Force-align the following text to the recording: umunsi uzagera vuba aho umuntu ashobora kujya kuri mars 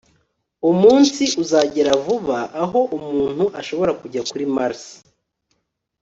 umunsi 0.71 1.23
uzagera 1.43 1.91
vuba 2.03 2.39
aho 2.63 2.79
umuntu 2.97 3.43
ashobora 3.59 3.91
kujya 4.01 4.21
kuri 4.29 4.45
mars 4.55 4.81